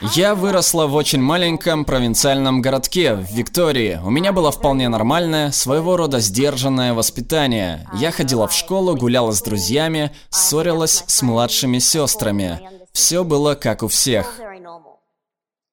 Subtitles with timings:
[0.00, 3.98] Я выросла в очень маленьком провинциальном городке в Виктории.
[4.04, 7.88] У меня было вполне нормальное, своего рода сдержанное воспитание.
[7.94, 12.60] Я ходила в школу, гуляла с друзьями, ссорилась с младшими сестрами.
[12.92, 14.38] Все было как у всех.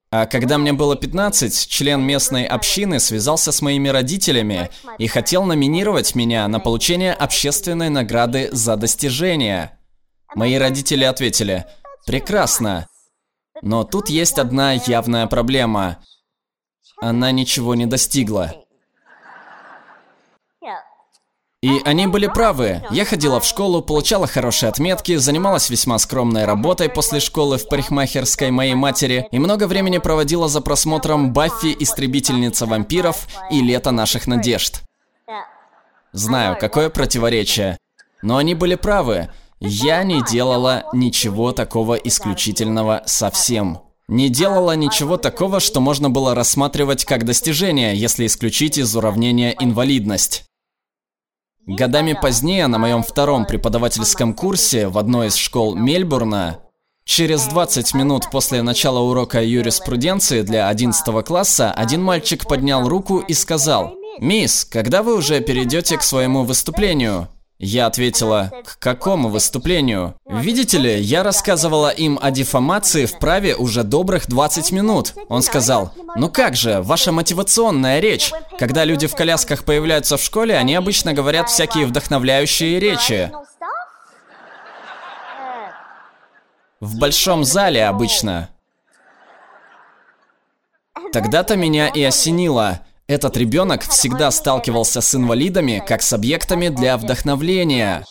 [0.10, 4.70] А когда мне было 15, член местной общины связался с моими родителями
[5.00, 9.78] и хотел номинировать меня на получение общественной награды за достижения.
[10.34, 11.66] Мои родители ответили,
[12.06, 12.88] «Прекрасно,
[13.62, 16.00] но тут есть одна явная проблема.
[17.02, 18.54] Она ничего не достигла.
[21.62, 22.84] И они были правы.
[22.92, 28.52] Я ходила в школу, получала хорошие отметки, занималась весьма скромной работой после школы в парикмахерской
[28.52, 34.82] моей матери и много времени проводила за просмотром Баффи, Истребительница вампиров и Лето наших надежд.
[36.12, 37.78] Знаю, какое противоречие.
[38.22, 39.30] Но они были правы.
[39.66, 43.80] Я не делала ничего такого исключительного совсем.
[44.10, 50.44] Не делала ничего такого, что можно было рассматривать как достижение, если исключить из уравнения инвалидность.
[51.66, 56.60] Годами позднее, на моем втором преподавательском курсе в одной из школ Мельбурна,
[57.06, 63.34] через 20 минут после начала урока юриспруденции для 11 класса, один мальчик поднял руку и
[63.34, 67.30] сказал, «Мисс, когда вы уже перейдете к своему выступлению?»
[67.66, 70.16] Я ответила, к какому выступлению?
[70.26, 75.14] Видите ли, я рассказывала им о дефамации в праве уже добрых 20 минут.
[75.30, 78.34] Он сказал, ну как же, ваша мотивационная речь.
[78.60, 83.32] Когда люди в колясках появляются в школе, они обычно говорят всякие вдохновляющие речи.
[86.82, 88.50] В большом зале обычно.
[91.14, 92.82] Тогда-то меня и осенило.
[93.08, 98.06] Этот ребенок всегда сталкивался с инвалидами как с объектами для вдохновления.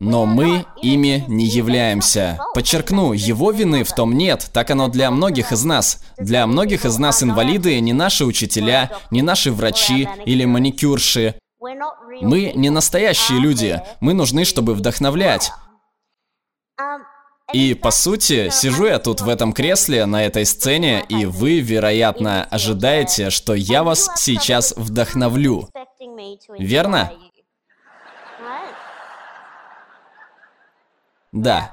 [0.00, 2.40] Но мы ими не являемся.
[2.54, 6.02] Подчеркну, его вины в том нет, так оно для многих из нас.
[6.16, 11.36] Для многих из нас инвалиды не наши учителя, не наши врачи или маникюрши.
[12.20, 15.52] Мы не настоящие люди, мы нужны, чтобы вдохновлять.
[17.52, 22.44] И, по сути, сижу я тут в этом кресле, на этой сцене, и вы, вероятно,
[22.44, 25.68] ожидаете, что я вас сейчас вдохновлю.
[26.58, 27.12] Верно?
[31.32, 31.72] Да.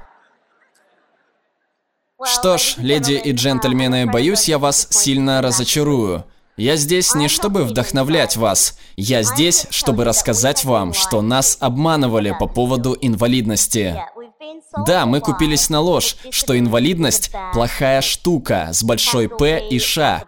[2.23, 6.25] Что ж, леди и джентльмены, боюсь, я вас сильно разочарую.
[6.57, 12.47] Я здесь не чтобы вдохновлять вас, я здесь, чтобы рассказать вам, что нас обманывали по
[12.47, 13.97] поводу инвалидности.
[14.85, 20.23] Да, мы купились на ложь, что инвалидность– плохая штука с большой «П» и «Ш».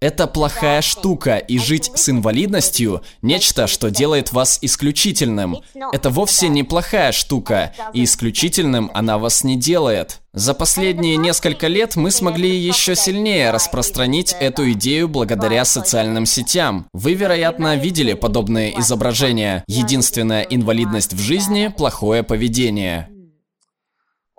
[0.00, 5.58] Это плохая штука, и жить с инвалидностью– нечто, что делает вас исключительным.
[5.92, 10.20] Это вовсе не плохая штука, и исключительным она вас не делает.
[10.32, 16.86] За последние несколько лет мы смогли еще сильнее распространить эту идею благодаря социальным сетям.
[16.92, 19.64] Вы, вероятно, видели подобные изображения.
[19.66, 23.08] Единственная инвалидность в жизни– плохое поведение.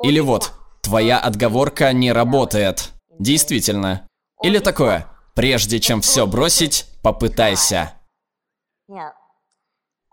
[0.03, 2.91] Или вот, твоя отговорка не работает.
[3.19, 4.07] Действительно.
[4.41, 7.93] Или такое, прежде чем все бросить, попытайся.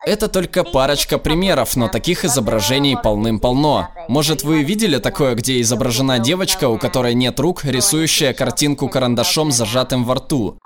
[0.05, 3.91] Это только парочка примеров, но таких изображений полным-полно.
[4.09, 10.05] Может, вы видели такое, где изображена девочка, у которой нет рук, рисующая картинку карандашом, зажатым
[10.05, 10.61] во рту?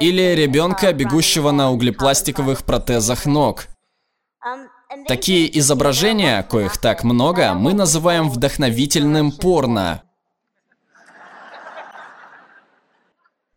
[0.00, 3.66] Или ребенка, бегущего на углепластиковых протезах ног?
[5.06, 10.02] Такие изображения, коих так много, мы называем вдохновительным порно.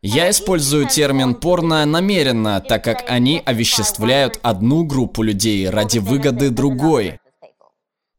[0.02, 7.20] Я использую термин «порно» намеренно, так как они овеществляют одну группу людей ради выгоды другой.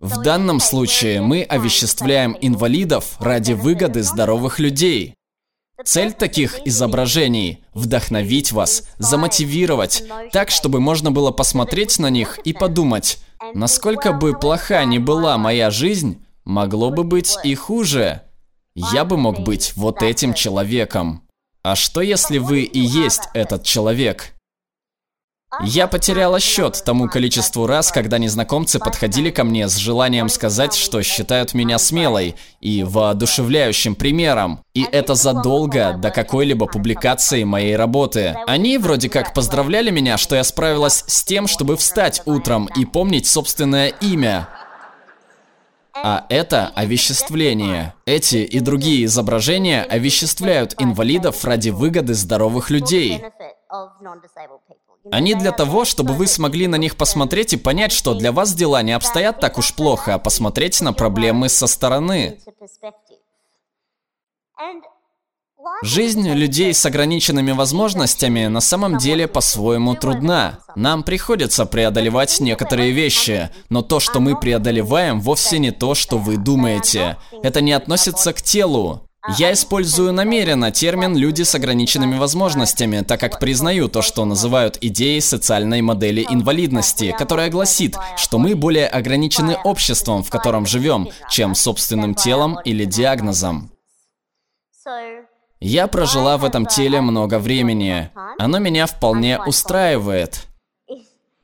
[0.01, 5.18] В данном случае мы овеществляем инвалидов ради выгоды здоровых людей.
[5.85, 10.03] Цель таких изображений– вдохновить вас, замотивировать,
[10.33, 13.19] так, чтобы можно было посмотреть на них и подумать,
[13.55, 18.23] насколько бы плоха ни была моя жизнь, могло бы быть и хуже.
[18.75, 21.23] Я бы мог быть вот этим человеком.
[21.63, 24.35] А что если вы и есть этот человек?
[25.65, 31.03] Я потеряла счет тому количеству раз, когда незнакомцы подходили ко мне с желанием сказать, что
[31.03, 34.61] считают меня смелой и воодушевляющим примером.
[34.75, 38.37] И это задолго до какой-либо публикации моей работы.
[38.47, 43.27] Они вроде как поздравляли меня, что я справилась с тем, чтобы встать утром и помнить
[43.27, 44.49] собственное имя.
[45.95, 47.95] А это овеществление.
[48.05, 53.25] Эти и другие изображения овеществляют инвалидов ради выгоды здоровых людей.
[55.11, 58.83] Они для того, чтобы вы смогли на них посмотреть и понять, что для вас дела
[58.83, 62.39] не обстоят так уж плохо, а посмотреть на проблемы со стороны.
[65.83, 70.61] Жизнь людей с ограниченными возможностями на самом деле по-своему трудна.
[70.75, 76.37] Нам приходится преодолевать некоторые вещи, но то, что мы преодолеваем, вовсе не то, что вы
[76.37, 77.17] думаете.
[77.43, 79.08] Это не относится к телу.
[79.27, 85.21] Я использую намеренно термин «люди с ограниченными возможностями», так как признаю то, что называют идеей
[85.21, 92.15] социальной модели инвалидности, которая гласит, что мы более ограничены обществом, в котором живем, чем собственным
[92.15, 93.73] телом или диагнозом.
[95.61, 98.11] Я прожила в этом теле много времени.
[98.39, 100.47] Оно меня вполне устраивает.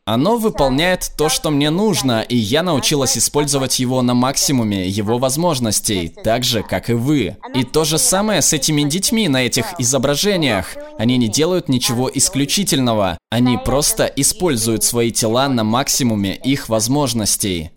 [0.07, 6.13] Оно выполняет то, что мне нужно, и я научилась использовать его на максимуме его возможностей,
[6.23, 7.39] так же, как и вы.
[7.55, 10.77] И то же самое с этими детьми на этих изображениях.
[10.99, 13.17] Они не делают ничего исключительного.
[13.31, 17.71] Они просто используют свои тела на максимуме их возможностей.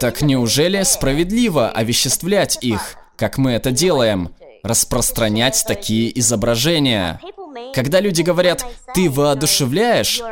[0.00, 4.30] Так неужели справедливо овеществлять их, как мы это делаем?
[4.64, 7.20] распространять такие изображения.
[7.74, 10.22] Когда люди говорят «ты воодушевляешь»,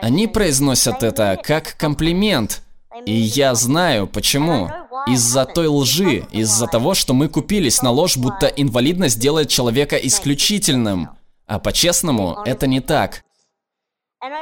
[0.00, 2.62] они произносят это как комплимент.
[3.04, 4.70] И я знаю почему.
[5.06, 11.10] Из-за той лжи, из-за того, что мы купились на ложь, будто инвалидность делает человека исключительным.
[11.46, 13.22] А по-честному, это не так.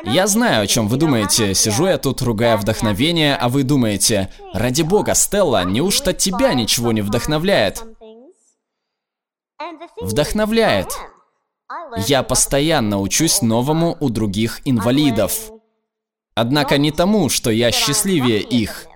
[0.05, 1.55] Я знаю, о чем вы думаете.
[1.55, 7.03] Сижу я тут, ругая вдохновение, а вы думаете, ради бога, Стелла, неужто тебя ничего не
[7.03, 7.83] вдохновляет?
[10.01, 10.89] Вдохновляет.
[11.97, 15.51] Я постоянно учусь новому у других инвалидов.
[16.35, 18.87] Однако не тому, что я счастливее их,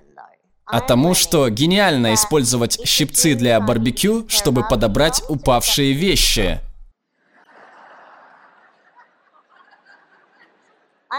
[0.65, 6.59] а тому, что гениально использовать щипцы для барбекю, чтобы подобрать упавшие вещи.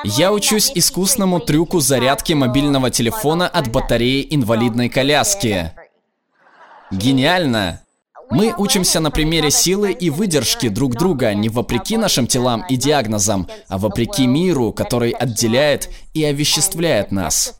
[0.04, 5.72] Я учусь искусному трюку зарядки мобильного телефона от батареи инвалидной коляски.
[6.90, 7.80] Гениально!
[8.30, 13.48] Мы учимся на примере силы и выдержки друг друга не вопреки нашим телам и диагнозам,
[13.68, 17.58] а вопреки миру, который отделяет и овеществляет нас.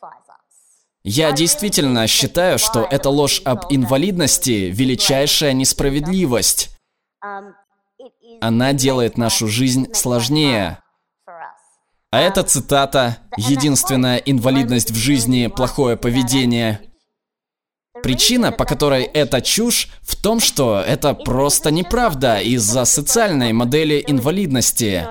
[1.03, 6.69] Я действительно считаю, что эта ложь об инвалидности– величайшая несправедливость.
[8.39, 10.77] Она делает нашу жизнь сложнее.
[12.11, 16.90] А эта цитата «Единственная инвалидность в жизни– плохое поведение»
[18.03, 25.07] Причина, по которой это чушь, в том, что это просто неправда из-за социальной модели инвалидности.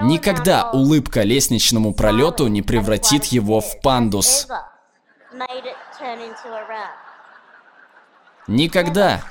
[0.00, 4.46] Никогда улыбка лестничному пролету не превратит его в пандус.
[8.46, 9.22] Никогда.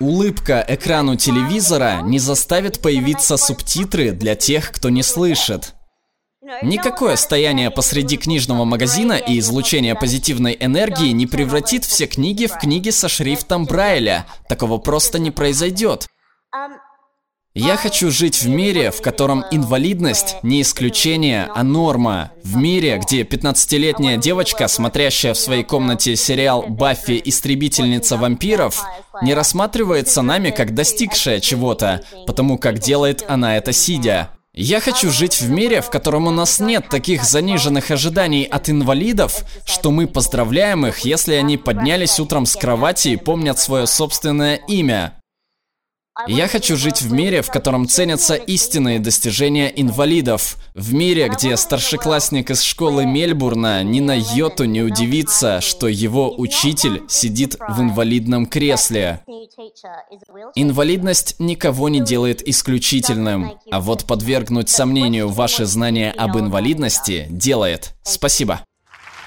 [0.00, 5.75] Улыбка экрану телевизора не заставит появиться субтитры для тех, кто не слышит.
[6.62, 12.90] Никакое стояние посреди книжного магазина и излучение позитивной энергии не превратит все книги в книги
[12.90, 14.26] со шрифтом Брайля.
[14.48, 16.06] Такого просто не произойдет.
[17.58, 22.32] Я хочу жить в мире, в котором инвалидность не исключение, а норма.
[22.44, 27.18] В мире, где 15-летняя девочка, смотрящая в своей комнате сериал «Баффи.
[27.24, 28.84] Истребительница вампиров»,
[29.22, 34.35] не рассматривается нами как достигшая чего-то, потому как делает она это сидя.
[34.58, 39.44] Я хочу жить в мире, в котором у нас нет таких заниженных ожиданий от инвалидов,
[39.66, 45.12] что мы поздравляем их, если они поднялись утром с кровати и помнят свое собственное имя.
[46.26, 50.56] Я хочу жить в мире, в котором ценятся истинные достижения инвалидов.
[50.74, 57.02] В мире, где старшеклассник из школы Мельбурна ни на йоту не удивится, что его учитель
[57.08, 59.20] сидит в инвалидном кресле.
[60.54, 67.94] Инвалидность никого не делает исключительным, а вот подвергнуть сомнению ваши знания об инвалидности делает.
[68.02, 68.62] Спасибо.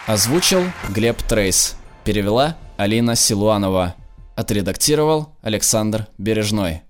[0.08, 1.76] Озвучил Глеб Трейс.
[2.04, 3.96] Перевела Алина Силуанова.
[4.40, 6.84] Отредактировал Александр Бережной.